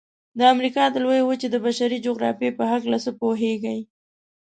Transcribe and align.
د 0.37 0.39
امریکا 0.53 0.83
د 0.91 0.95
لویې 1.03 1.23
وچې 1.27 1.47
د 1.51 1.55
بشري 1.65 1.97
جغرافیې 2.05 2.51
په 2.57 2.63
هلکه 2.71 2.97
څه 3.03 3.11
پوهیږئ؟ 3.19 3.79